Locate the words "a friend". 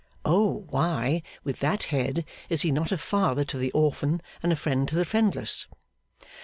4.51-4.89